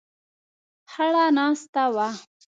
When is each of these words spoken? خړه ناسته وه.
خړه 0.91 1.25
ناسته 1.37 1.83
وه. 1.95 2.09